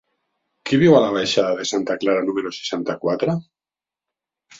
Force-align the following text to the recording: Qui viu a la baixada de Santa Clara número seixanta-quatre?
Qui 0.69 0.77
viu 0.83 0.95
a 0.99 1.01
la 1.03 1.11
baixada 1.17 1.51
de 1.59 1.65
Santa 1.71 1.97
Clara 2.03 2.23
número 2.29 2.53
seixanta-quatre? 2.61 3.37